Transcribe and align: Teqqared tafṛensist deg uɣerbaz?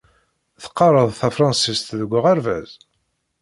Teqqared 0.63 1.09
tafṛensist 1.19 1.89
deg 1.99 2.11
uɣerbaz? 2.17 2.71